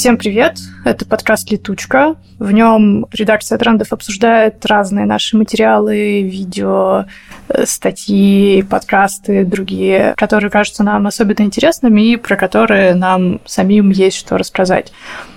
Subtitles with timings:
[0.00, 0.56] Всем привет!
[0.86, 2.16] Это подкаст «Летучка».
[2.38, 7.04] В нем редакция трендов обсуждает разные наши материалы, видео,
[7.50, 14.16] э, статьи, подкасты, другие, которые кажутся нам особенно интересными и про которые нам самим есть
[14.16, 14.90] что рассказать.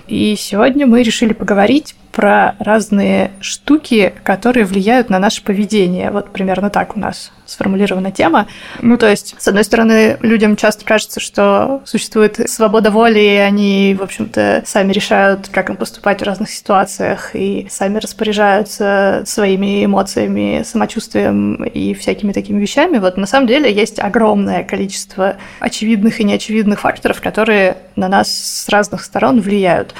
[0.08, 6.10] И сегодня мы решили поговорить про разные штуки, которые влияют на наше поведение.
[6.10, 8.46] Вот примерно так у нас сформулирована тема.
[8.80, 13.96] Ну, то есть, с одной стороны, людям часто кажется, что существует свобода воли, и они,
[13.98, 20.62] в общем-то, сами решают, как им поступать в разных ситуациях, и сами распоряжаются своими эмоциями,
[20.64, 22.98] самочувствием и всякими такими вещами.
[22.98, 28.68] Вот на самом деле есть огромное количество очевидных и неочевидных факторов, которые на нас с
[28.68, 29.94] разных сторон влияют.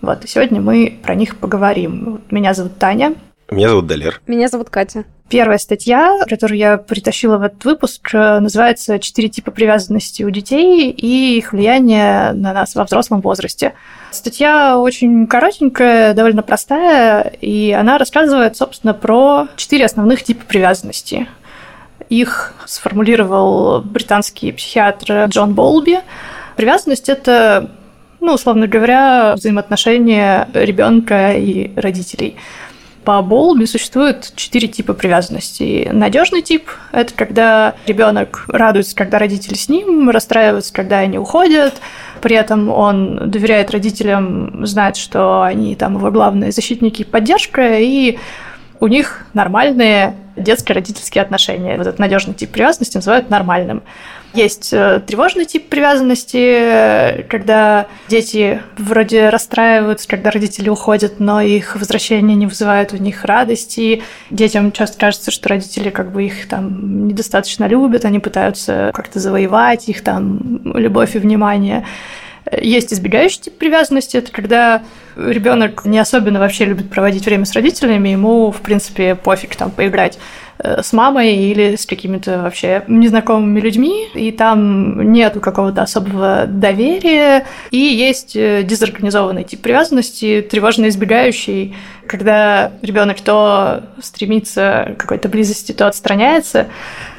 [0.00, 2.22] Вот, и сегодня мы про них поговорим.
[2.30, 3.14] Меня зовут Таня.
[3.50, 4.20] Меня зовут Далер.
[4.26, 5.04] Меня зовут Катя.
[5.28, 11.36] Первая статья, которую я притащила в этот выпуск, называется «Четыре типа привязанности у детей и
[11.36, 13.74] их влияние на нас во взрослом возрасте».
[14.10, 21.28] Статья очень коротенькая, довольно простая, и она рассказывает, собственно, про четыре основных типа привязанности.
[22.08, 26.00] Их сформулировал британский психиатр Джон Болби.
[26.56, 27.70] Привязанность– это
[28.20, 32.36] ну, условно говоря, взаимоотношения ребенка и родителей.
[33.04, 35.88] По Болби существует четыре типа привязанности.
[35.90, 41.74] Надежный тип– это когда ребенок радуется, когда родители с ним, расстраивается, когда они уходят,
[42.20, 48.18] при этом он доверяет родителям, знает, что они там его главные защитники и поддержка, и
[48.80, 51.78] у них нормальные детско-родительские отношения.
[51.78, 53.82] Вот этот надежный тип привязанности называют нормальным.
[54.34, 62.36] Есть э, тревожный тип привязанности, когда дети вроде расстраиваются, когда родители уходят, но их возвращение
[62.36, 64.02] не вызывает у них радости.
[64.30, 69.88] Детям часто кажется, что родители как бы их там недостаточно любят, они пытаются как-то завоевать
[69.88, 71.86] их там любовь и внимание.
[72.60, 74.82] Есть избегающий тип привязанности, это когда
[75.16, 80.18] ребенок не особенно вообще любит проводить время с родителями, ему, в принципе, пофиг там поиграть
[80.58, 87.46] э, с мамой или с какими-то вообще незнакомыми людьми, и там нет какого-то особого доверия,
[87.70, 91.74] и есть э, дезорганизованный тип привязанности, тревожно избегающий,
[92.06, 96.68] когда ребенок то стремится к какой-то близости, то отстраняется.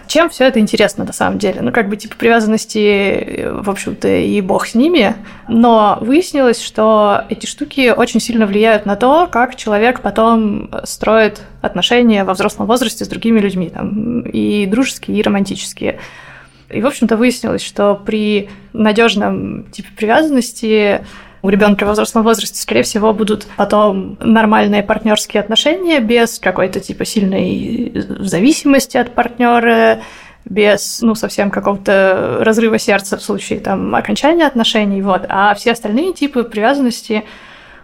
[0.10, 1.62] Чем все это интересно на самом деле?
[1.62, 5.16] Ну, как бы, типа, привязанности, в общем-то, и бог с ними,
[5.48, 12.24] но выяснилось, что эти штуки очень сильно влияют на то, как человек потом строит отношения
[12.24, 16.00] во взрослом возрасте с другими людьми, там, и дружеские, и романтические.
[16.72, 21.06] И, в общем-то, выяснилось, что при надежном типе привязанности
[21.42, 27.06] у ребенка в взрослом возрасте, скорее всего, будут потом нормальные партнерские отношения без какой-то типа
[27.06, 30.00] сильной зависимости от партнера,
[30.46, 35.26] без, ну, совсем какого-то разрыва сердца в случае там окончания отношений, вот.
[35.30, 37.24] А все остальные типы привязанности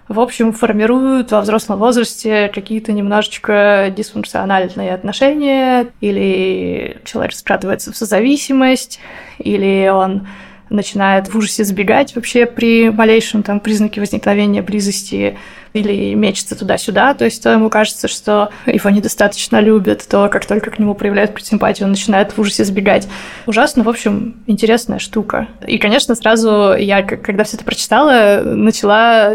[0.07, 8.99] в общем, формируют во взрослом возрасте какие-то немножечко дисфункциональные отношения, или человек скатывается в созависимость,
[9.39, 10.27] или он
[10.69, 15.37] начинает в ужасе сбегать вообще при малейшем там признаке возникновения близости
[15.79, 20.71] или мечется туда-сюда, то есть то ему кажется, что его недостаточно любят, то как только
[20.71, 23.07] к нему проявляют симпатию, он начинает в ужасе сбегать.
[23.45, 25.47] Ужасно, в общем, интересная штука.
[25.67, 29.33] И, конечно, сразу я, когда все это прочитала, начала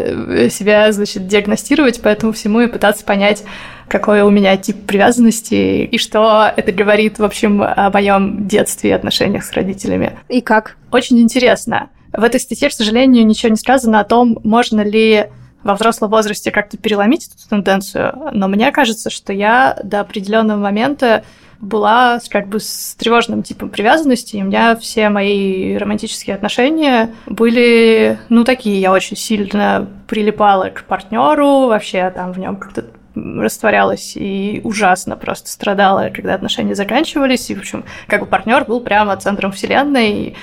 [0.49, 3.43] себя, значит, диагностировать по этому всему и пытаться понять,
[3.87, 8.93] какой у меня тип привязанности и что это говорит, в общем, о моем детстве и
[8.93, 10.17] отношениях с родителями.
[10.29, 10.77] И как?
[10.91, 11.89] Очень интересно.
[12.13, 15.27] В этой статье, к сожалению, ничего не сказано о том, можно ли
[15.63, 21.23] во взрослом возрасте как-то переломить эту тенденцию, но мне кажется, что я до определенного момента
[21.59, 28.19] была как бы с тревожным типом привязанности, и у меня все мои романтические отношения были,
[28.29, 32.85] ну, такие, я очень сильно прилипала к партнеру, вообще там в нем как-то
[33.15, 37.49] растворялась и ужасно просто страдала, когда отношения заканчивались.
[37.49, 40.35] И, в общем, как бы партнер был прямо центром вселенной.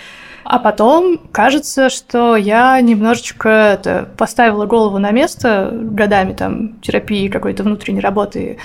[0.44, 7.62] А потом кажется, что я немножечко это, поставила голову на место годами там терапии какой-то
[7.62, 8.58] внутренней работы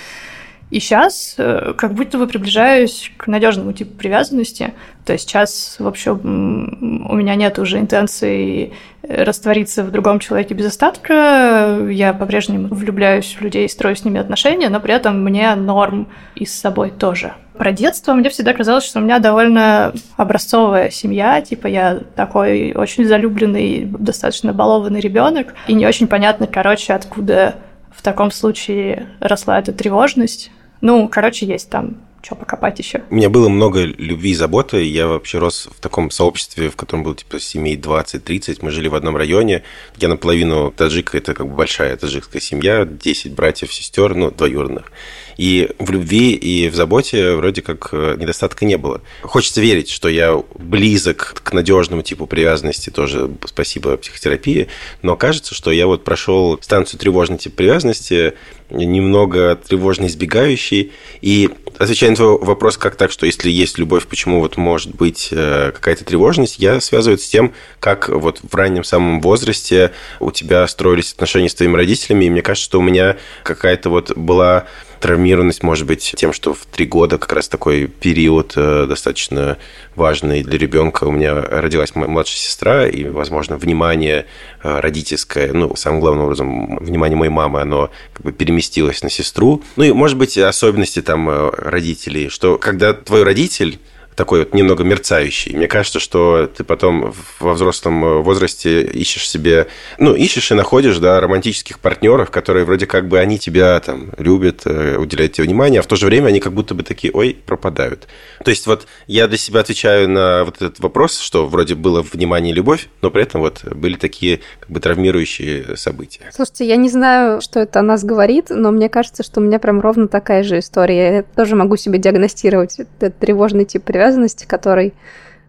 [0.74, 4.74] и сейчас э, как будто бы приближаюсь к надежному типу привязанности.
[5.06, 8.74] То есть сейчас, в общем, у меня нет уже интенции
[9.08, 11.88] раствориться в другом человеке без остатка.
[11.92, 16.48] Я по-прежнему влюбляюсь в людей, строю с ними отношения, но при этом мне норм и
[16.48, 17.34] с собой тоже.
[17.56, 23.06] Про детство мне всегда казалось, что у меня довольно образцовая семья, типа я такой очень
[23.06, 27.58] залюбленный, достаточно балованный ребенок, и не очень понятно, короче, откуда
[27.96, 30.50] в таком случае росла эта тревожность.
[30.84, 33.04] Ну, короче, есть там что покопать еще.
[33.10, 34.84] У меня было много любви и заботы.
[34.84, 38.60] Я вообще рос в таком сообществе, в котором было типа семей 20-30.
[38.62, 39.64] Мы жили в одном районе.
[39.98, 44.92] Я наполовину таджик, это как бы большая таджикская семья, 10 братьев, сестер, ну, двоюродных.
[45.38, 49.02] И в любви и в заботе вроде как э, недостатка не было.
[49.24, 54.68] Хочется верить, что я близок к надежному типу привязанности, тоже спасибо психотерапии,
[55.02, 58.34] но кажется, что я вот прошел станцию тревожный тип привязанности,
[58.70, 60.92] немного тревожно избегающий.
[61.22, 65.30] И отвечая на твой вопрос, как так, что если есть любовь, почему вот может быть
[65.32, 70.32] э, какая-то тревожность, я связываю это с тем, как вот в раннем самом возрасте у
[70.32, 74.68] тебя строились отношения с твоими родителями, и мне кажется, что у меня какая-то вот была
[75.04, 79.58] травмированность может быть тем, что в три года как раз такой период э, достаточно
[79.98, 81.04] важный для ребенка.
[81.04, 84.28] У меня родилась моя младшая сестра, и, возможно, внимание
[84.64, 89.62] э, родительское, ну, самым главным образом, внимание моей мамы, оно как бы переместилось на сестру.
[89.76, 93.80] Ну и, может быть, особенности там э, родителей, что когда твой родитель
[94.16, 95.56] такой вот немного мерцающий.
[95.56, 99.68] Мне кажется, что ты потом во взрослом э, возрасте ищешь себе,
[99.98, 104.62] ну, ищешь и находишь, да, романтических партнеров, которые вроде как бы они тебя там любят,
[104.66, 107.38] э, уделяют тебе внимание, а в то же время они как будто бы такие, ой,
[107.46, 108.08] пропадают.
[108.44, 112.52] То есть вот я для себя отвечаю на вот этот вопрос, что вроде было внимание
[112.52, 116.22] и любовь, но при этом вот были такие как бы травмирующие события.
[116.32, 119.60] Слушайте, я не знаю, что это о нас говорит, но мне кажется, что у меня
[119.60, 121.16] прям ровно такая же история.
[121.16, 124.94] Я тоже могу себе диагностировать этот тревожный тип привязанности привязанности, который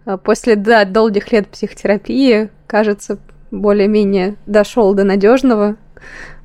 [0.07, 3.19] э, после да, долгих лет психотерапии, кажется,
[3.51, 5.77] более-менее дошел до надежного.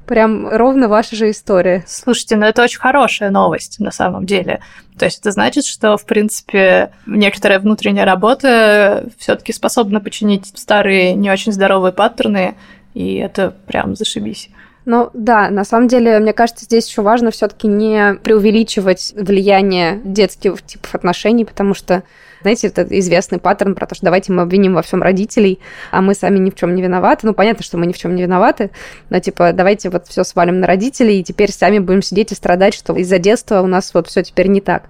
[0.07, 1.83] Прям ровно ваша же история.
[1.87, 4.59] Слушайте, ну это очень хорошая новость на самом деле.
[4.97, 11.29] То есть это значит, что, в принципе, некоторая внутренняя работа все-таки способна починить старые не
[11.29, 12.55] очень здоровые паттерны,
[12.95, 14.49] и это прям зашибись.
[14.85, 20.61] Ну да, на самом деле, мне кажется, здесь еще важно все-таки не преувеличивать влияние детских
[20.63, 22.03] типов отношений, потому что
[22.41, 25.59] знаете, это известный паттерн про то, что давайте мы обвиним во всем родителей,
[25.91, 27.27] а мы сами ни в чем не виноваты.
[27.27, 28.71] Ну, понятно, что мы ни в чем не виноваты,
[29.09, 32.73] но типа давайте вот все свалим на родителей, и теперь сами будем сидеть и страдать,
[32.73, 34.83] что из-за детства у нас вот все теперь не так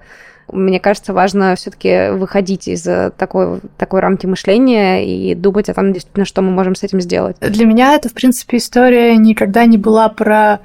[0.52, 2.84] мне кажется, важно все-таки выходить из
[3.18, 7.38] такой, такой рамки мышления и думать о том, действительно, что мы можем с этим сделать.
[7.40, 10.60] Для меня это, в принципе, история никогда не была про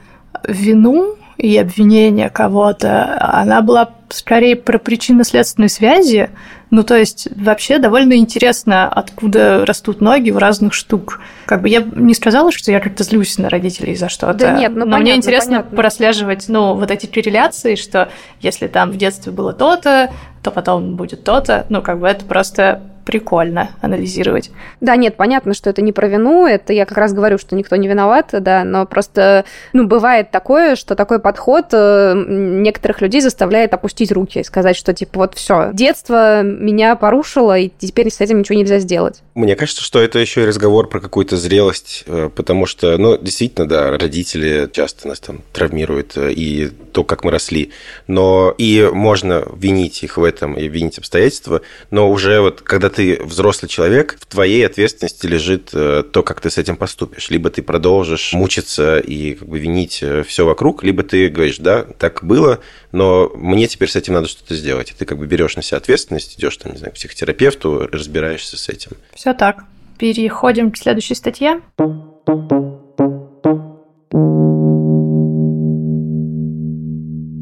[0.46, 3.16] вину и обвинение кого-то.
[3.20, 6.30] Она была скорее про причинно-следственные связи,
[6.74, 11.20] ну, то есть, вообще довольно интересно, откуда растут ноги у разных штук.
[11.46, 14.34] Как бы я не сказала, что я как-то злюсь на родителей за что-то.
[14.34, 15.76] Да нет, ну, Но понятно, мне интересно понятно.
[15.76, 18.08] прослеживать, ну, вот эти корреляции, что
[18.40, 20.12] если там в детстве было то-то,
[20.42, 21.64] то потом будет то-то.
[21.68, 24.50] Ну, как бы это просто прикольно анализировать.
[24.80, 27.76] Да, нет, понятно, что это не про вину, это я как раз говорю, что никто
[27.76, 33.74] не виноват, да, но просто, ну, бывает такое, что такой подход э, некоторых людей заставляет
[33.74, 38.38] опустить руки и сказать, что, типа, вот все, детство меня порушило, и теперь с этим
[38.40, 39.22] ничего нельзя сделать.
[39.34, 43.68] Мне кажется, что это еще и разговор про какую-то зрелость, э, потому что, ну, действительно,
[43.68, 47.72] да, родители часто нас там травмируют, э, и то, как мы росли,
[48.06, 53.20] но и можно винить их в этом и винить обстоятельства, но уже вот когда ты
[53.22, 57.28] взрослый человек, в твоей ответственности лежит э, то, как ты с этим поступишь.
[57.30, 61.82] Либо ты продолжишь мучиться и как бы винить э, все вокруг, либо ты говоришь, да,
[61.82, 62.60] так было,
[62.92, 64.90] но мне теперь с этим надо что-то сделать.
[64.90, 68.56] И ты как бы берешь на себя ответственность, идешь там, не знаю, к психотерапевту, разбираешься
[68.56, 68.92] с этим.
[69.14, 69.64] Все так.
[69.98, 71.60] Переходим к следующей статье.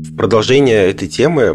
[0.05, 1.55] В продолжение этой темы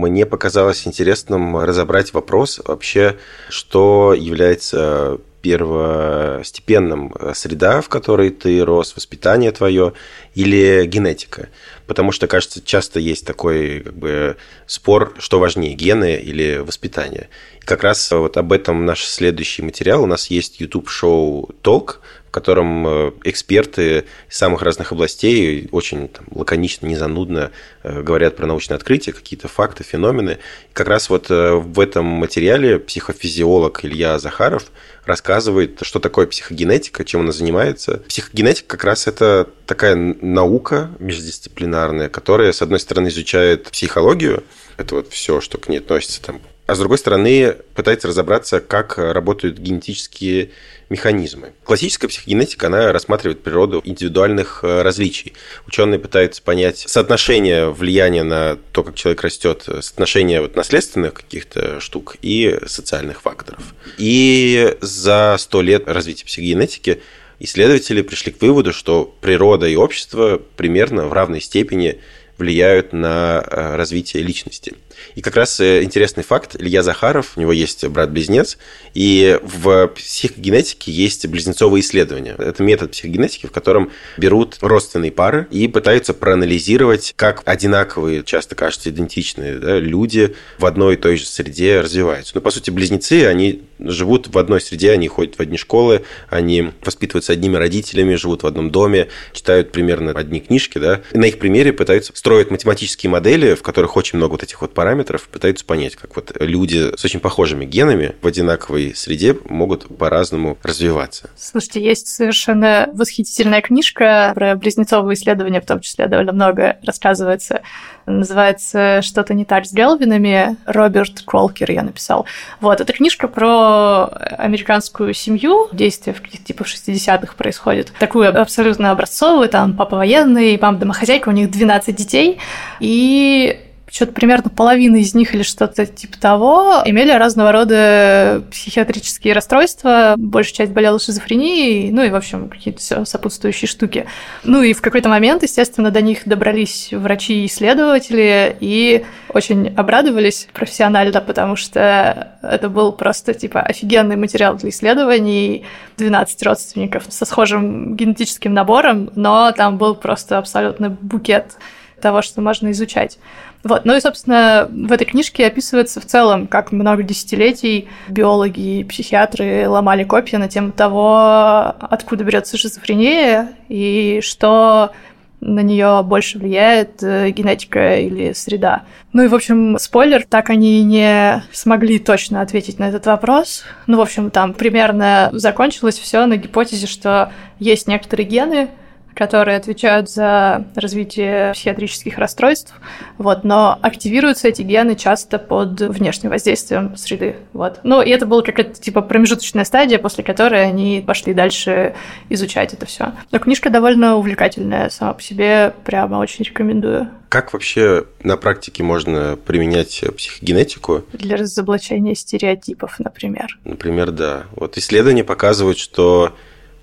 [0.00, 3.16] мне показалось интересным разобрать вопрос вообще,
[3.48, 9.94] что является первостепенным среда, в которой ты рос, воспитание твое
[10.34, 11.48] или генетика.
[11.86, 17.28] Потому что, кажется, часто есть такой как бы, спор, что важнее, гены или воспитание.
[17.60, 20.02] И как раз вот об этом наш следующий материал.
[20.02, 26.86] У нас есть YouTube-шоу «Толк», в котором э, эксперты самых разных областей очень там, лаконично,
[26.86, 27.50] незанудно
[27.82, 30.38] э, говорят про научные открытия, какие-то факты, феномены.
[30.70, 34.66] И как раз вот э, в этом материале психофизиолог Илья Захаров
[35.04, 38.04] рассказывает, что такое психогенетика, чем она занимается.
[38.06, 44.44] Психогенетика как раз это такая наука междисциплинарная, которая, с одной стороны, изучает психологию,
[44.76, 48.96] это вот все, что к ней относится, там, а с другой стороны, пытается разобраться, как
[48.96, 50.50] работают генетические
[50.88, 51.52] механизмы.
[51.64, 55.32] Классическая психогенетика, она рассматривает природу индивидуальных э, различий.
[55.66, 62.16] Ученые пытаются понять соотношение влияния на то, как человек растет, соотношение вот наследственных каких-то штук
[62.22, 63.74] и социальных факторов.
[63.98, 67.02] И за сто лет развития психогенетики
[67.40, 71.98] исследователи пришли к выводу, что природа и общество примерно в равной степени
[72.38, 74.74] влияют на э, развитие личности.
[75.14, 78.58] И как раз э, интересный факт, Илья Захаров, у него есть брат-близнец,
[78.94, 82.34] и в психогенетике есть близнецовые исследования.
[82.38, 88.90] Это метод психогенетики, в котором берут родственные пары и пытаются проанализировать, как одинаковые, часто кажется,
[88.90, 92.32] идентичные да, люди в одной и той же среде развиваются.
[92.34, 96.72] Ну, по сути, близнецы, они живут в одной среде, они ходят в одни школы, они
[96.84, 101.38] воспитываются одними родителями, живут в одном доме, читают примерно одни книжки, да, и на их
[101.38, 104.89] примере пытаются строить математические модели, в которых очень много вот этих вот параметров,
[105.30, 111.30] пытаются понять, как вот люди с очень похожими генами в одинаковой среде могут по-разному развиваться.
[111.36, 117.62] Слушайте, есть совершенно восхитительная книжка про близнецовые исследования, в том числе довольно много рассказывается
[118.10, 120.56] называется «Что-то не так с Гелвинами».
[120.66, 122.26] Роберт Колкер я написал.
[122.60, 124.06] Вот, это книжка про
[124.38, 127.92] американскую семью, действие в типа в 60-х происходит.
[127.98, 132.38] Такую абсолютно образцовую, там папа военный, мама домохозяйка, у них 12 детей.
[132.80, 133.58] И
[133.90, 140.54] что-то примерно половина из них или что-то типа того имели разного рода психиатрические расстройства, большая
[140.54, 144.06] часть болела шизофренией, ну и, в общем, какие-то сопутствующие штуки.
[144.44, 150.48] Ну и в какой-то момент, естественно, до них добрались врачи и исследователи и очень обрадовались
[150.52, 155.64] профессионально, потому что это был просто, типа, офигенный материал для исследований,
[155.96, 161.56] 12 родственников со схожим генетическим набором, но там был просто абсолютно букет
[162.00, 163.18] того, что можно изучать.
[163.62, 163.84] Вот.
[163.84, 169.68] Ну и, собственно, в этой книжке описывается в целом, как много десятилетий биологи и психиатры
[169.68, 174.92] ломали копья на тему того, откуда берется шизофрения и что
[175.40, 178.82] на нее больше влияет э, генетика или среда.
[179.12, 183.64] Ну и, в общем, спойлер, так они не смогли точно ответить на этот вопрос.
[183.86, 188.68] Ну, в общем, там примерно закончилось все на гипотезе, что есть некоторые гены,
[189.14, 192.74] которые отвечают за развитие психиатрических расстройств,
[193.18, 197.36] вот, но активируются эти гены часто под внешним воздействием среды.
[197.52, 197.80] Вот.
[197.82, 201.94] Ну, и это была какая-то типа промежуточная стадия, после которой они пошли дальше
[202.28, 203.12] изучать это все.
[203.30, 207.08] Но книжка довольно увлекательная сама по себе, прямо очень рекомендую.
[207.28, 211.04] Как вообще на практике можно применять психогенетику?
[211.12, 213.56] Для разоблачения стереотипов, например.
[213.64, 214.44] Например, да.
[214.56, 216.34] Вот исследования показывают, что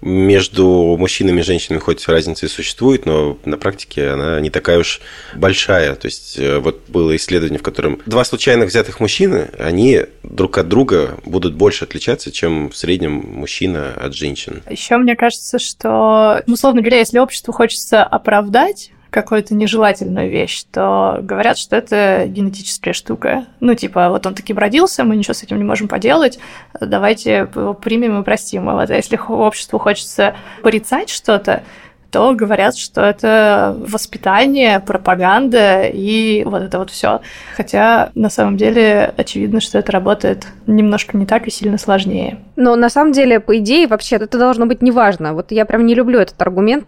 [0.01, 5.01] между мужчинами и женщинами хоть разница и существует, но на практике она не такая уж
[5.36, 5.96] большая.
[5.96, 10.68] То есть э, вот было исследование, в котором два случайных взятых мужчины, они друг от
[10.68, 14.62] друга будут больше отличаться, чем в среднем мужчина от женщин.
[14.70, 21.58] Еще мне кажется, что, условно говоря, если обществу хочется оправдать какую-то нежелательную вещь, то говорят,
[21.58, 23.48] что это генетическая штука.
[23.60, 26.38] Ну, типа, вот он таким родился, мы ничего с этим не можем поделать,
[26.80, 28.66] давайте его примем и простим.
[28.66, 31.64] Вот, а если обществу хочется порицать что-то,
[32.12, 37.22] то говорят, что это воспитание, пропаганда и вот это вот все.
[37.56, 42.38] Хотя на самом деле очевидно, что это работает немножко не так и сильно сложнее.
[42.56, 45.34] Но на самом деле, по идее, вообще это должно быть неважно.
[45.34, 46.88] Вот я прям не люблю этот аргумент,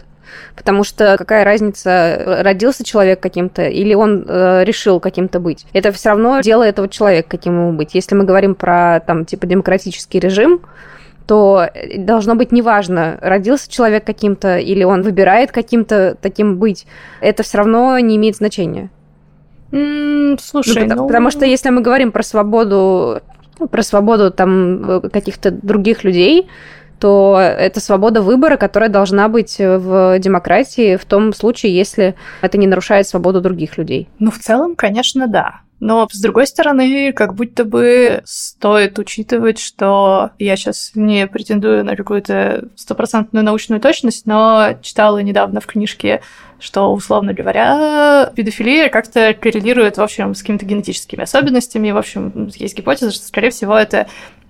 [0.56, 5.66] Потому что какая разница, родился человек каким-то или он э, решил каким-то быть.
[5.74, 7.96] Это все равно дело этого человека, каким ему быть.
[7.96, 10.62] Если мы говорим про там типа демократический режим,
[11.30, 16.88] то должно быть неважно, родился человек каким-то или он выбирает каким-то таким быть.
[17.22, 18.90] Это все равно не имеет значения.
[19.72, 21.08] Mm, слушай, ну, ну...
[21.08, 23.22] потому что если мы говорим про свободу,
[23.70, 26.48] про свободу там э, каких-то других людей,
[27.00, 32.68] то это свобода выбора, которая должна быть в демократии в том случае, если это не
[32.68, 34.10] нарушает свободу других людей.
[34.20, 35.62] Ну, в целом, конечно, да.
[35.80, 41.96] Но, с другой стороны, как будто бы стоит учитывать, что я сейчас не претендую на
[41.96, 46.22] какую-то стопроцентную научную точность, но читала недавно в книжке,
[46.60, 51.92] что, условно говоря, педофилия как-то коррелирует, в общем, с какими-то генетическими особенностями.
[51.92, 54.08] В общем, есть гипотеза, что, скорее всего, это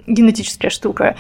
[0.08, 1.15] генетическая штука.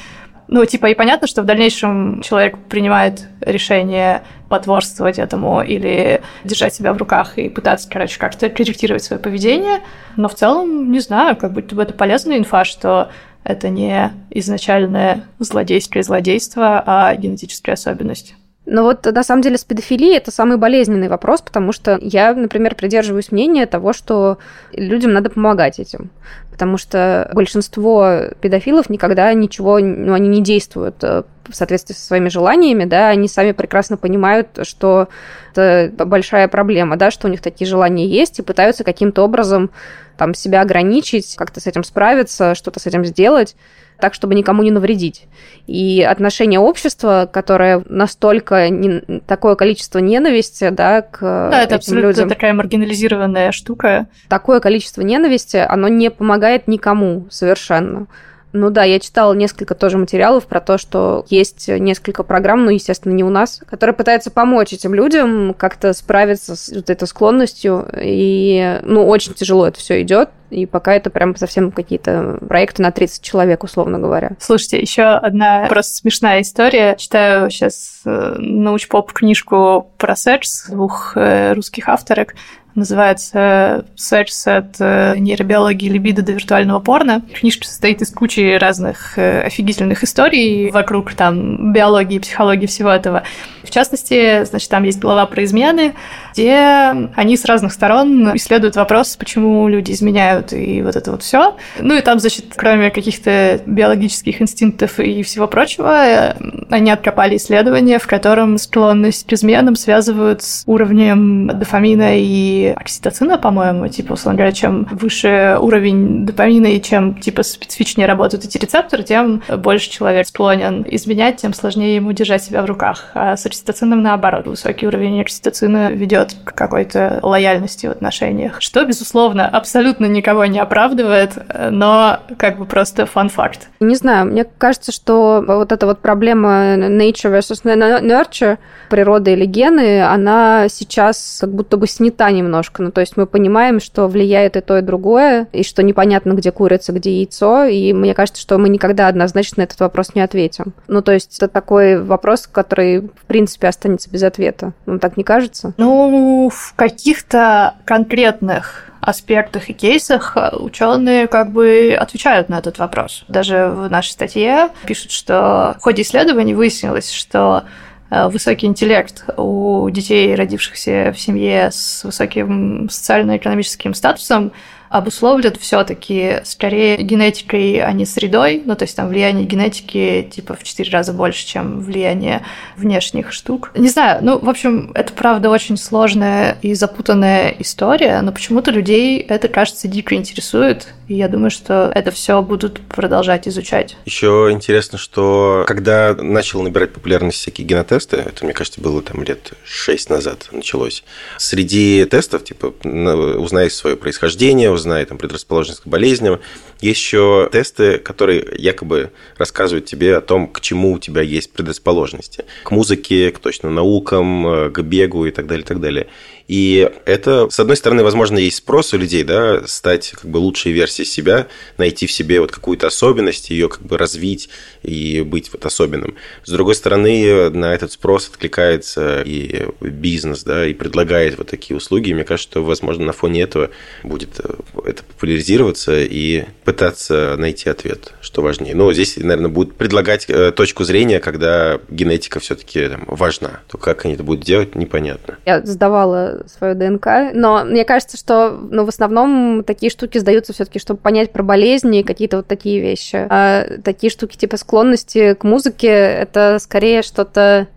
[0.51, 6.91] Ну, типа, и понятно, что в дальнейшем человек принимает решение потворствовать этому или держать себя
[6.91, 9.81] в руках и пытаться, короче, как-то корректировать свое поведение.
[10.17, 13.11] Но в целом, не знаю, как будто бы это полезная инфа, что
[13.43, 18.33] это не изначальное злодейское злодейство, а генетическая особенность.
[18.71, 22.75] Но вот на самом деле с педофилией это самый болезненный вопрос, потому что я, например,
[22.75, 24.37] придерживаюсь мнения того, что
[24.73, 26.11] людям надо помогать этим.
[26.51, 32.29] Потому что большинство педофилов никогда ничего, ну, они не действуют э, в соответствии со своими
[32.29, 35.07] желаниями, да, они сами прекрасно понимают, что
[35.55, 39.71] это большая проблема, да, что у них такие желания есть, и пытаются каким-то образом
[40.19, 43.55] там себя ограничить, как-то с этим справиться, что-то с этим сделать
[43.99, 45.27] так, чтобы никому не навредить.
[45.67, 52.29] И отношение общества, которое настолько не, такое количество ненависти, да, к да, это абсолютно людям.
[52.29, 54.07] такая маргинализированная штука.
[54.29, 58.07] Такое количество ненависти, оно не помогает никому совершенно.
[58.51, 63.13] Ну да, я читала несколько тоже материалов про то, что есть несколько программ, ну, естественно,
[63.13, 67.87] не у нас, которые пытаются помочь этим людям как-то справиться с вот этой склонностью.
[68.01, 70.29] И, ну, очень тяжело это все идет.
[70.49, 74.31] И пока это прям совсем какие-то проекты на 30 человек, условно говоря.
[74.39, 76.95] Слушайте, еще одна просто смешная история.
[76.97, 82.33] Читаю сейчас э, научпоп книжку про секс двух э, русских авторок
[82.75, 87.21] называется «Секс от э, нейробиологии либидо до виртуального порно».
[87.33, 93.23] Книжка состоит из кучи разных э, офигительных историй вокруг там биологии, психологии, всего этого.
[93.63, 95.93] В частности, значит, там есть глава про измены,
[96.33, 101.55] где они с разных сторон исследуют вопрос, почему люди изменяют и вот это вот все.
[101.79, 106.35] Ну и там, значит, кроме каких-то биологических инстинктов и всего прочего, э,
[106.69, 113.87] они откопали исследование, в котором склонность к изменам связывают с уровнем дофамина и окситоцина, по-моему,
[113.87, 119.41] типа, условно говоря, чем выше уровень допамина и чем, типа, специфичнее работают эти рецепторы, тем
[119.57, 123.11] больше человек склонен изменять, тем сложнее ему держать себя в руках.
[123.13, 124.47] А с окситоцином наоборот.
[124.47, 131.33] Высокий уровень окситоцина ведет к какой-то лояльности в отношениях, что, безусловно, абсолютно никого не оправдывает,
[131.71, 133.69] но как бы просто фан-факт.
[133.79, 138.57] Не знаю, мне кажется, что вот эта вот проблема nature versus nurture,
[138.89, 142.81] природа или гены, она сейчас как будто бы снята немножко.
[142.81, 146.51] Ну, то есть мы понимаем, что влияет и то, и другое, и что непонятно, где
[146.51, 150.73] курица, где яйцо, и мне кажется, что мы никогда однозначно на этот вопрос не ответим.
[150.87, 154.73] Ну, то есть это такой вопрос, который, в принципе, останется без ответа.
[154.85, 155.73] Вам так не кажется?
[155.77, 163.23] Ну, в каких-то конкретных аспектах и кейсах ученые как бы отвечают на этот вопрос.
[163.27, 167.63] Даже в нашей статье пишут, что в ходе исследований выяснилось, что
[168.09, 174.51] высокий интеллект у детей, родившихся в семье с высоким социально-экономическим статусом,
[174.89, 178.61] обусловлен все-таки скорее генетикой, а не средой.
[178.65, 182.43] Ну, то есть там влияние генетики типа в 4 раза больше, чем влияние
[182.75, 183.71] внешних штук.
[183.75, 189.19] Не знаю, ну, в общем, это правда очень сложная и запутанная история, но почему-то людей
[189.19, 193.97] это, кажется, дико интересует, и я думаю, что это все будут продолжать изучать.
[194.05, 199.53] Еще интересно, что когда начал набирать популярность всякие генотесты, это, мне кажется, было там лет
[199.63, 201.03] 6 назад началось,
[201.37, 206.39] среди тестов, типа, узнай свое происхождение, узнай там предрасположенность к болезням,
[206.81, 212.45] есть еще тесты, которые якобы рассказывают тебе о том, к чему у тебя есть предрасположенности.
[212.63, 216.07] К музыке, к точным наукам, к бегу и так далее, и так далее.
[216.49, 220.71] И это, с одной стороны, возможно, есть спрос у людей, да, стать как бы лучшей
[220.71, 224.49] версией себя, найти в себе вот какую-то особенность, ее как бы развить
[224.81, 226.15] и быть вот особенным.
[226.43, 232.09] С другой стороны, на этот спрос откликается и бизнес, да, и предлагает вот такие услуги.
[232.09, 233.69] И мне кажется, что, возможно, на фоне этого
[234.01, 234.51] будет э,
[234.85, 238.75] это популяризироваться и пытаться найти ответ, что важнее.
[238.75, 243.61] Но здесь, наверное, будут предлагать э, точку зрения, когда генетика все-таки важна.
[243.71, 245.37] То как они это будут делать, непонятно.
[245.47, 247.33] Я сдавала свою ДНК.
[247.33, 252.01] Но мне кажется, что ну, в основном такие штуки сдаются все-таки, чтобы понять про болезни
[252.01, 253.15] и какие-то вот такие вещи.
[253.15, 257.67] А такие штуки типа склонности к музыке это скорее что-то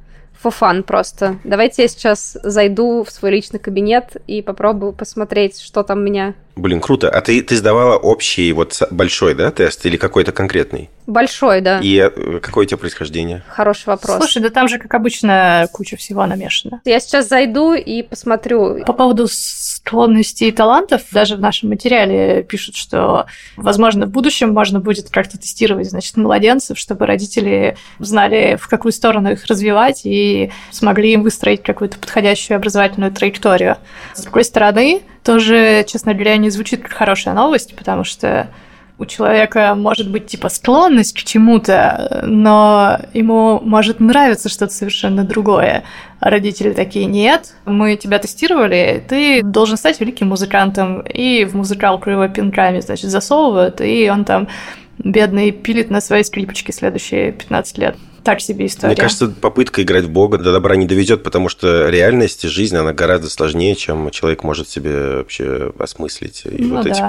[0.51, 1.37] fun просто.
[1.45, 6.35] Давайте я сейчас зайду в свой личный кабинет и попробую посмотреть, что там меня.
[6.55, 7.09] Блин, круто.
[7.09, 10.91] А ты, ты сдавала общий вот большой, да, тест или какой-то конкретный?
[11.07, 11.81] Большой, да.
[11.81, 13.43] И э, какое у тебя происхождение?
[13.49, 14.19] Хороший вопрос.
[14.19, 16.81] Слушай, да там же, как обычно, куча всего намешана.
[16.85, 18.85] Я сейчас зайду и посмотрю.
[18.85, 24.79] По поводу склонностей и талантов, даже в нашем материале пишут, что, возможно, в будущем можно
[24.79, 31.13] будет как-то тестировать, значит, младенцев, чтобы родители знали, в какую сторону их развивать и смогли
[31.13, 33.79] им выстроить какую-то подходящую образовательную траекторию.
[34.15, 38.49] С другой стороны, тоже, честно говоря, не звучит как хорошая новость, потому что
[38.99, 45.83] у человека может быть типа склонность к чему-то, но ему может нравиться что-то совершенно другое.
[46.21, 52.11] А родители такие, нет, мы тебя тестировали, ты должен стать великим музыкантом, и в музыкалку
[52.11, 54.47] его пинками, значит, засовывают, и он там
[54.99, 58.95] бедный пилит на своей скрипочке следующие 15 лет так себе история.
[58.95, 62.77] Мне кажется, попытка играть в Бога до добра не доведет, потому что реальность и жизнь,
[62.77, 66.43] она гораздо сложнее, чем человек может себе вообще осмыслить.
[66.45, 66.91] И ну вот да.
[66.91, 67.01] эти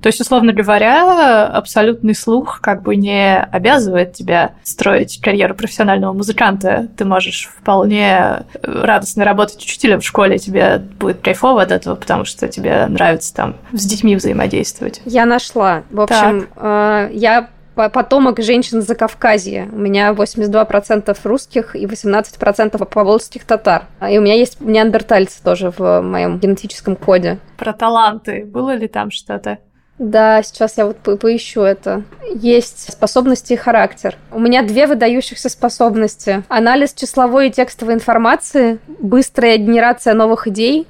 [0.00, 6.88] То есть, условно говоря, абсолютный слух как бы не обязывает тебя строить карьеру профессионального музыканта.
[6.96, 12.48] Ты можешь вполне радостно работать учителем в школе, тебе будет кайфово от этого, потому что
[12.48, 15.00] тебе нравится там с детьми взаимодействовать.
[15.04, 15.84] Я нашла.
[15.90, 19.68] В общем, э, я потомок женщин за Кавказье.
[19.72, 23.86] У меня 82% русских и 18% поволжских татар.
[24.08, 27.38] И у меня есть неандертальцы тоже в моем генетическом коде.
[27.56, 28.44] Про таланты.
[28.44, 29.58] Было ли там что-то?
[29.98, 32.02] Да, сейчас я вот по поищу это.
[32.34, 34.16] Есть способности и характер.
[34.32, 36.42] У меня две выдающихся способности.
[36.48, 40.88] Анализ числовой и текстовой информации, быстрая генерация новых идей,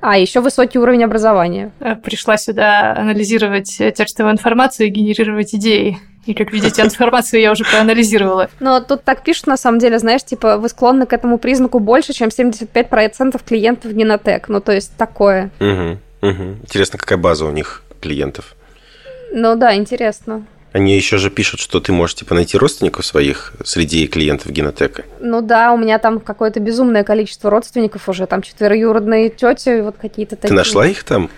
[0.00, 1.72] а, еще высокий уровень образования.
[1.80, 5.98] Э, пришла сюда анализировать текстовую информацию и генерировать идеи.
[6.26, 8.50] И, как видите, информацию я уже проанализировала.
[8.58, 12.12] Но тут так пишут, на самом деле, знаешь, типа, вы склонны к этому признаку больше,
[12.12, 14.48] чем 75% клиентов Генотек.
[14.48, 15.50] Ну, то есть такое.
[15.60, 16.42] Угу, угу.
[16.62, 18.56] Интересно, какая база у них клиентов?
[19.32, 20.44] Ну да, интересно.
[20.76, 25.04] Они еще же пишут, что ты можешь типа найти родственников своих среди клиентов Генотека.
[25.20, 30.36] Ну да, у меня там какое-то безумное количество родственников уже, там четвероюродные тети, вот какие-то
[30.36, 30.48] такие.
[30.48, 31.30] Ты нашла их там?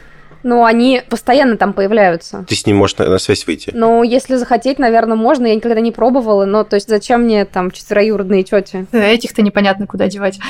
[0.42, 2.44] Ну, они постоянно там появляются.
[2.48, 3.70] Ты с ним можешь на, на связь выйти?
[3.72, 5.46] Ну, если захотеть, наверное, можно.
[5.46, 8.86] Я никогда не пробовала, но то есть зачем мне там четвероюродные тети?
[8.90, 10.40] Этих-то непонятно куда девать.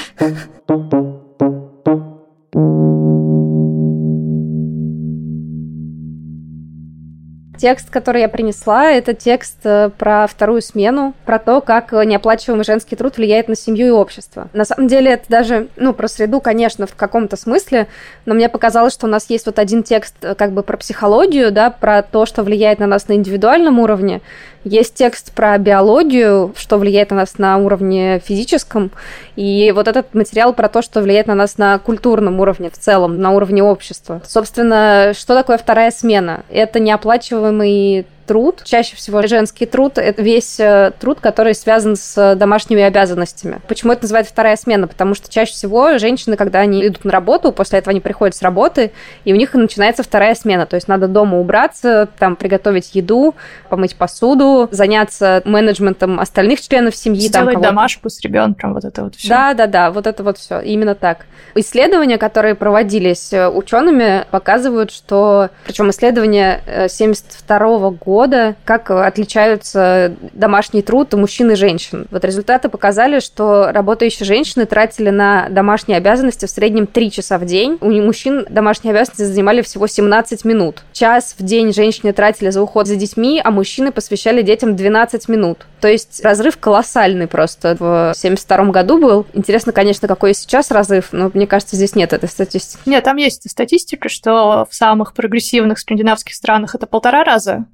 [7.59, 12.95] Текст, который я принесла, это текст э, про вторую смену, про то, как неоплачиваемый женский
[12.95, 14.49] труд влияет на семью и общество.
[14.53, 17.89] На самом деле это даже, ну, про среду, конечно, в каком-то смысле,
[18.27, 21.51] но мне показалось, что у нас есть вот один текст э, как бы про психологию,
[21.51, 24.21] да, про то, что влияет на нас на индивидуальном уровне,
[24.65, 28.91] есть текст про биологию, что влияет на нас на уровне физическом,
[29.37, 33.21] и вот этот материал про то, что влияет на нас на культурном уровне в целом,
[33.21, 34.21] на уровне общества.
[34.27, 36.45] Собственно, что такое вторая смена?
[36.51, 42.83] Это неоплачиваемый труд, чаще всего женский труд, это весь э, труд, который связан с домашними
[42.83, 43.61] обязанностями.
[43.67, 44.87] Почему это называется вторая смена?
[44.87, 48.43] Потому что чаще всего женщины, когда они идут на работу, после этого они приходят с
[48.43, 48.93] работы,
[49.25, 50.67] и у них начинается вторая смена.
[50.67, 53.35] То есть надо дома убраться, там приготовить еду,
[53.71, 57.21] помыть посуду, заняться менеджментом остальных членов семьи.
[57.21, 59.29] Сделать там, домашку с ребенком, вот это вот все.
[59.29, 61.25] Да, да, да, вот это вот все, именно так.
[61.55, 70.13] Исследования, которые проводились э, учеными, показывают, что, причем исследования 72 э, года, года, как отличаются
[70.33, 72.09] домашний труд у мужчин и женщин.
[72.11, 77.45] Вот результаты показали, что работающие женщины тратили на домашние обязанности в среднем 3 часа в
[77.45, 77.79] день.
[77.81, 80.83] У мужчин домашние обязанности занимали всего 17 минут.
[80.93, 85.67] Час в день женщины тратили за уход за детьми, а мужчины посвящали детям 12 минут.
[85.81, 89.27] То есть разрыв колоссальный просто в 72 году был.
[89.33, 92.81] Интересно, конечно, какой сейчас разрыв, но мне кажется, здесь нет этой статистики.
[92.87, 97.67] Нет, там есть статистика, что в самых прогрессивных скандинавских странах это полтора раза.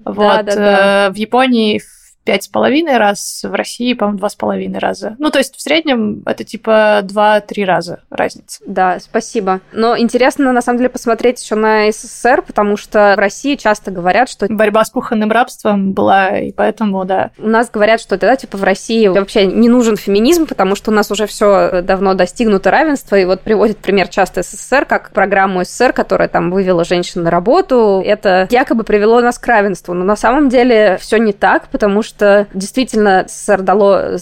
[0.43, 1.07] Да, да, да.
[1.07, 1.81] Э, в Японии
[2.25, 5.17] пять с половиной раз, в России, по-моему, два с половиной раза.
[5.19, 8.61] Ну, то есть в среднем это типа два-три раза разница.
[8.67, 9.61] Да, спасибо.
[9.73, 14.29] Но интересно, на самом деле, посмотреть еще на СССР, потому что в России часто говорят,
[14.29, 14.47] что...
[14.49, 17.31] Борьба с кухонным рабством была, и поэтому, да.
[17.39, 20.95] У нас говорят, что тогда, типа, в России вообще не нужен феминизм, потому что у
[20.95, 25.93] нас уже все давно достигнуто равенство, и вот приводит пример часто СССР, как программу СССР,
[25.93, 28.03] которая там вывела женщин на работу.
[28.05, 29.95] Это якобы привело нас к равенству.
[29.95, 34.19] Но на самом деле все не так, потому что что действительно СССР дало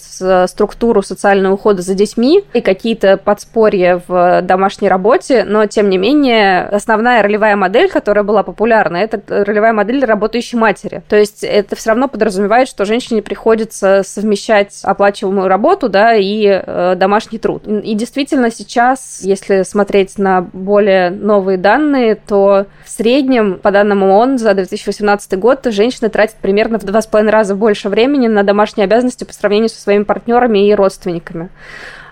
[0.47, 6.63] структуру социального ухода за детьми и какие-то подспорья в домашней работе, но, тем не менее,
[6.63, 11.03] основная ролевая модель, которая была популярна, это ролевая модель работающей матери.
[11.09, 16.95] То есть это все равно подразумевает, что женщине приходится совмещать оплачиваемую работу да, и э,
[16.97, 17.67] домашний труд.
[17.67, 24.39] И действительно сейчас, если смотреть на более новые данные, то в среднем, по данным ООН,
[24.39, 28.45] за 2018 год женщины тратят примерно в два с половиной раза больше больше времени на
[28.45, 31.49] домашние обязанности по сравнению со своими партнерами и родственниками.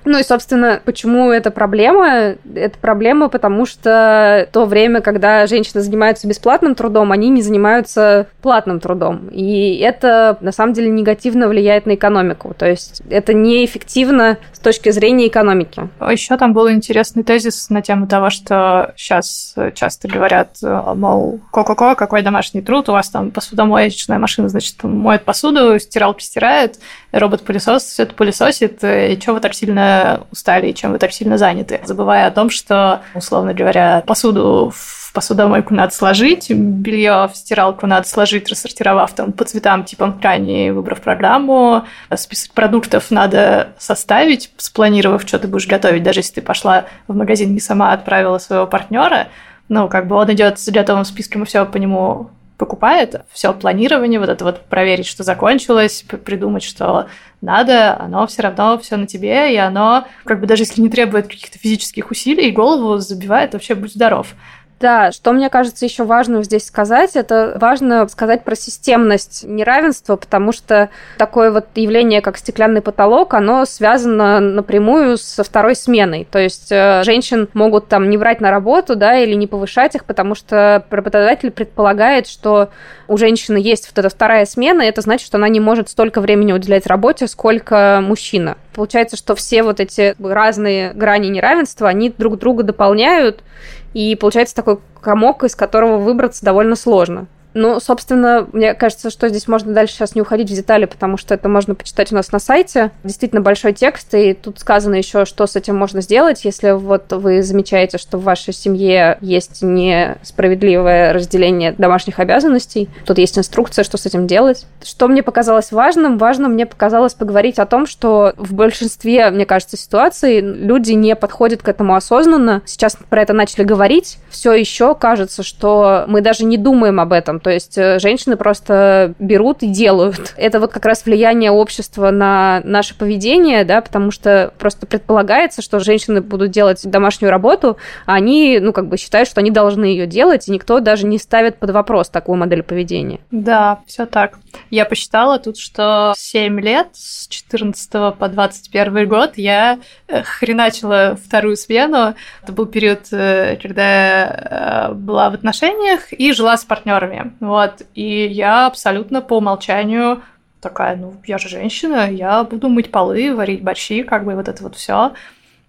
[0.05, 2.37] Ну и, собственно, почему это проблема?
[2.55, 8.81] Это проблема, потому что то время, когда женщины занимаются бесплатным трудом, они не занимаются платным
[8.81, 9.29] трудом.
[9.29, 12.55] И это, на самом деле, негативно влияет на экономику.
[12.57, 15.89] То есть это неэффективно с точки зрения экономики.
[16.11, 22.23] Еще там был интересный тезис на тему того, что сейчас часто говорят, мол, ко-ко-ко, какой
[22.23, 26.79] домашний труд, у вас там посудомоечная машина, значит, моет посуду, стиралки стирает,
[27.13, 29.90] робот-пылесос все это пылесосит, и что вы так сильно
[30.31, 35.01] устали и чем вы так сильно заняты, забывая о том, что, условно говоря, посуду в
[35.13, 41.01] посудомойку надо сложить, белье в стиралку надо сложить, рассортировав там по цветам, типам ткани, выбрав
[41.01, 41.85] программу.
[42.15, 47.53] Список продуктов надо составить, спланировав, что ты будешь готовить, даже если ты пошла в магазин
[47.53, 49.29] не сама, отправила своего партнера.
[49.69, 54.21] Ну, как бы он идет с готовым списком и все по нему покупает, все планирование,
[54.21, 57.07] вот это вот проверить, что закончилось, придумать, что
[57.41, 61.27] надо, оно все равно все на тебе, и оно, как бы даже если не требует
[61.27, 64.35] каких-то физических усилий, голову забивает, вообще будь здоров.
[64.81, 70.53] Да, что мне кажется еще важным здесь сказать, это важно сказать про системность неравенства, потому
[70.53, 70.89] что
[71.19, 76.27] такое вот явление, как стеклянный потолок, оно связано напрямую со второй сменой.
[76.31, 80.07] То есть э, женщин могут там не брать на работу, да, или не повышать их,
[80.07, 82.71] потому что работодатель предполагает, что
[83.07, 86.23] у женщины есть вот эта вторая смена, и это значит, что она не может столько
[86.23, 88.57] времени уделять работе, сколько мужчина.
[88.73, 93.43] Получается, что все вот эти разные грани неравенства, они друг друга дополняют,
[93.93, 97.27] и получается такой комок, из которого выбраться довольно сложно.
[97.55, 101.35] Ну, собственно, мне кажется, что здесь можно дальше сейчас не уходить в детали, потому что
[101.35, 102.93] это можно почитать у нас на сайте.
[103.03, 107.43] Действительно большой текст, и тут сказано еще, что с этим можно сделать, если вот вы
[107.43, 112.89] замечаете, что в вашей семье есть несправедливое разделение домашних обязанностей.
[113.05, 114.67] Тут есть инструкция, что с этим делать.
[114.83, 116.19] Что мне показалось важным?
[116.19, 121.63] Важно мне показалось поговорить о том, что в большинстве, мне кажется, ситуаций люди не подходят
[121.63, 122.63] к этому осознанно.
[122.65, 124.19] Сейчас про это начали говорить.
[124.31, 129.15] Все еще кажется, что мы даже не думаем об этом то есть э, женщины просто
[129.19, 130.35] берут и делают.
[130.37, 135.79] Это вот как раз влияние общества на наше поведение, да, потому что просто предполагается, что
[135.81, 137.77] женщины будут делать домашнюю работу,
[138.07, 141.19] а они, ну, как бы считают, что они должны ее делать, и никто даже не
[141.19, 143.21] ставит под вопрос такую модель поведения.
[143.31, 144.39] Да, все так.
[144.71, 151.57] Я посчитала тут, что 7 лет, с 14 по 21 год, я э, хреначила вторую
[151.57, 152.15] смену.
[152.43, 157.30] Это был период, э, когда я была в отношениях и жила с партнерами.
[157.41, 157.83] Вот.
[157.95, 160.23] И я абсолютно по умолчанию
[160.61, 164.63] такая, ну, я же женщина, я буду мыть полы, варить борщи, как бы вот это
[164.63, 165.13] вот все.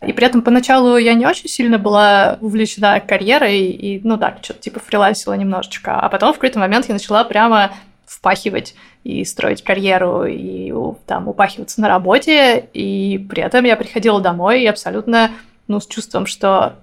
[0.06, 4.60] И при этом поначалу я не очень сильно была увлечена карьерой и, ну да, что-то
[4.60, 6.00] типа фрилансила немножечко.
[6.00, 7.72] А потом в какой-то момент я начала прямо
[8.06, 10.74] впахивать и строить карьеру, и
[11.06, 15.32] там упахиваться на работе, и при этом я приходила домой и абсолютно,
[15.68, 16.76] ну, с чувством, что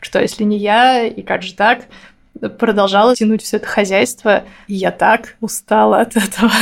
[0.00, 1.86] что если не я, и как же так,
[2.58, 4.44] продолжала тянуть все это хозяйство.
[4.66, 6.52] И я так устала от этого.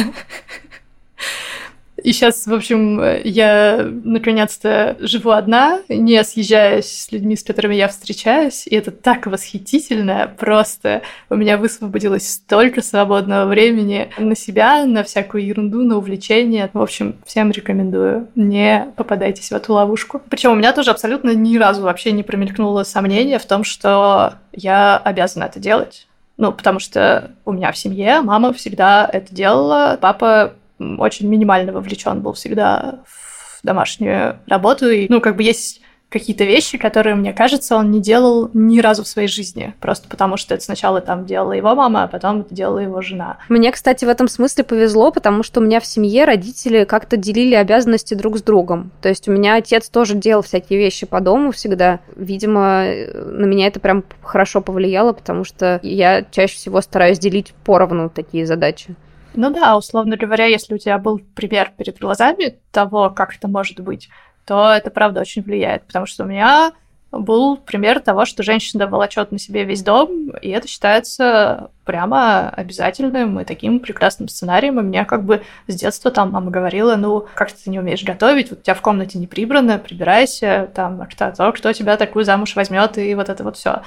[2.03, 7.89] И сейчас, в общем, я наконец-то живу одна, не съезжаясь с людьми, с которыми я
[7.89, 15.05] встречаюсь, и это так восхитительно, просто у меня высвободилось столько свободного времени на себя, на
[15.05, 16.71] всякую ерунду, на увлечения.
[16.73, 20.21] В общем, всем рекомендую, не попадайтесь в эту ловушку.
[20.29, 24.97] Причем у меня тоже абсолютно ни разу вообще не промелькнуло сомнение в том, что я
[24.97, 26.09] обязана это делать.
[26.39, 30.55] Ну, потому что у меня в семье мама всегда это делала, папа
[30.99, 34.91] очень минимально вовлечен был всегда в домашнюю работу.
[34.91, 39.03] И, ну, как бы есть какие-то вещи, которые, мне кажется, он не делал ни разу
[39.03, 39.75] в своей жизни.
[39.81, 43.39] Просто потому, что это сначала там делала его мама, а потом это делала его жена.
[43.49, 47.55] Мне, кстати, в этом смысле повезло, потому что у меня в семье родители как-то делили
[47.55, 48.93] обязанности друг с другом.
[49.01, 52.01] То есть у меня отец тоже делал всякие вещи по дому всегда.
[52.15, 58.11] Видимо, на меня это прям хорошо повлияло, потому что я чаще всего стараюсь делить поровну
[58.11, 58.95] такие задачи.
[59.35, 63.81] Ну да, условно говоря, если у тебя был пример перед глазами того, как это может
[63.81, 64.09] быть,
[64.45, 66.73] то это правда очень влияет, потому что у меня
[67.13, 73.39] был пример того, что женщина волочет на себе весь дом, и это считается прямо обязательным
[73.39, 74.81] и таким прекрасным сценарием.
[74.81, 78.51] И мне как бы с детства там мама говорила, ну, как ты не умеешь готовить,
[78.51, 82.97] вот у тебя в комнате не прибрано, прибирайся, там, кто, кто тебя такую замуж возьмет,
[82.97, 83.83] и вот это вот все.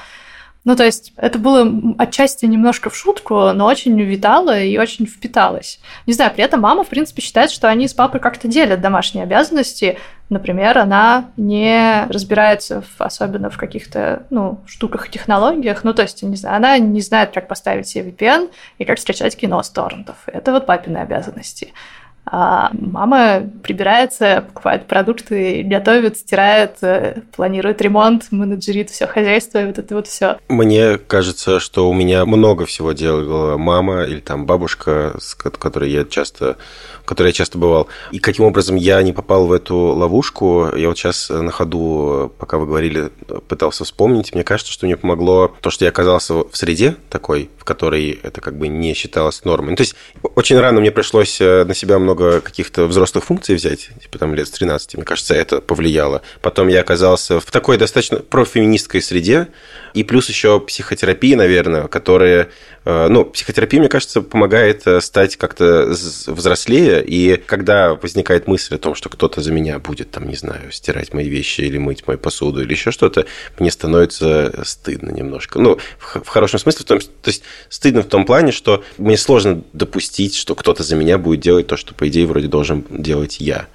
[0.66, 5.80] Ну, то есть это было отчасти немножко в шутку, но очень витало и очень впиталось.
[6.08, 9.24] Не знаю, при этом мама, в принципе, считает, что они с папой как-то делят домашние
[9.24, 10.00] обязанности.
[10.30, 15.84] Например, она не разбирается в, особенно в каких-то ну, штуках и технологиях.
[15.84, 18.50] Ну, то есть, не знаю, она не знает, как поставить себе VPN
[18.80, 20.16] и как встречать кино с торрентов.
[20.26, 21.74] Это вот папины обязанности.
[22.26, 29.78] А мама прибирается, покупает продукты, готовит, стирает, э, планирует ремонт, менеджерит все хозяйство и вот
[29.78, 30.38] это вот все.
[30.50, 36.06] Мне кажется, что у меня много всего делала мама или там бабушка, с которой я
[36.06, 36.58] часто
[37.06, 37.88] в которой я часто бывал.
[38.12, 42.58] И каким образом я не попал в эту ловушку, я вот сейчас на ходу, пока
[42.58, 43.12] вы говорили,
[43.48, 44.34] пытался вспомнить.
[44.34, 48.42] Мне кажется, что мне помогло то, что я оказался в среде такой, в которой это
[48.42, 49.72] как бы не считалось нормой.
[49.72, 49.96] Ну, то есть
[50.34, 54.34] очень рано мне пришлось э, на себя много много каких-то взрослых функций взять, типа там
[54.34, 56.22] лет с 13, мне кажется, это повлияло.
[56.42, 59.50] Потом я оказался в такой достаточно профеминистской среде,
[59.94, 62.50] и плюс еще психотерапия, наверное, которая...
[62.84, 65.88] Э, ну, психотерапия, мне кажется, помогает э, стать как-то
[66.28, 70.72] взрослее, и когда возникает мысль о том, что кто-то за меня будет, там, не знаю,
[70.72, 73.26] стирать мои вещи или мыть мою посуду или еще что-то,
[73.58, 75.60] мне становится стыдно немножко.
[75.60, 79.64] Ну, в хорошем смысле, в том, то есть стыдно в том плане, что мне сложно
[79.74, 83.66] допустить, что кто-то за меня будет делать то, что, по идее, вроде должен делать я.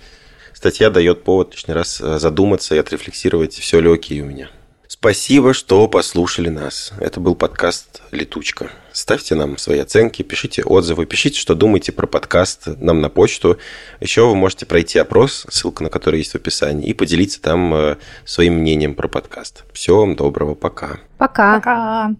[0.52, 4.50] Статья дает повод лишний раз э, задуматься и отрефлексировать, все ли окей у меня.
[4.86, 6.92] Спасибо, что послушали нас.
[7.00, 8.70] Это был подкаст «Летучка».
[8.92, 13.58] Ставьте нам свои оценки, пишите отзывы, пишите, что думаете про подкаст нам на почту.
[14.00, 17.96] Еще вы можете пройти опрос, ссылка на который есть в описании, и поделиться там э,
[18.24, 19.64] своим мнением про подкаст.
[19.72, 21.00] Всего вам доброго, пока.
[21.18, 21.56] Пока.
[21.56, 22.10] Пока.